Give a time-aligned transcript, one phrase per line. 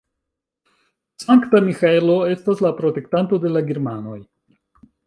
[1.25, 4.21] Sankta Miĥaelo estas la protektanto de la germanoj.